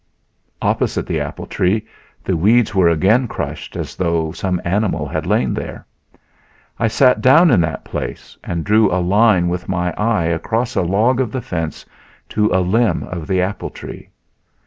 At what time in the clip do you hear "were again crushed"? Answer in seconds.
2.73-3.75